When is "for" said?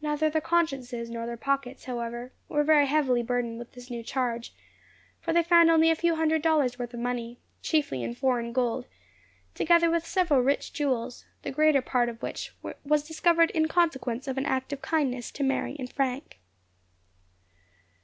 5.20-5.32